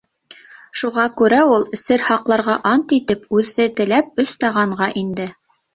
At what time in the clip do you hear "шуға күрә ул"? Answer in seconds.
0.81-1.67